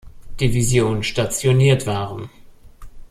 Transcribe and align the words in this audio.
Division 0.39 1.03
stationiert 1.03 1.85
waren. 1.85 2.31